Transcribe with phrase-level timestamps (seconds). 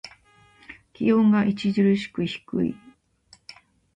[0.93, 2.75] 気温が著しく低い。